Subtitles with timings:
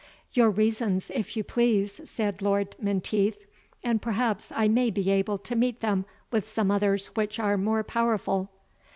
[0.33, 3.45] "Your reasons, if you please," said Lord Menteith,
[3.83, 7.83] "and perhaps I may be able to meet them with some others which are more
[7.83, 8.49] powerful."